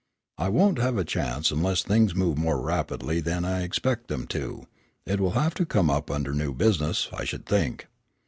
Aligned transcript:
"I 0.39 0.49
won't 0.49 0.79
have 0.79 0.97
a 0.97 1.05
chance 1.05 1.51
unless 1.51 1.83
things 1.83 2.15
move 2.15 2.35
more 2.35 2.59
rapidly 2.59 3.19
than 3.19 3.45
I 3.45 3.61
expect 3.61 4.07
them 4.07 4.25
to. 4.33 4.65
It 5.05 5.19
will 5.19 5.33
have 5.37 5.53
to 5.53 5.63
come 5.67 5.91
up 5.91 6.09
under 6.09 6.33
new 6.33 6.55
business, 6.55 7.07
I 7.13 7.23
should 7.23 7.45
think." 7.45 7.85